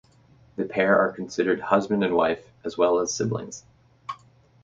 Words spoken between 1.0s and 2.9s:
considered husband and wife as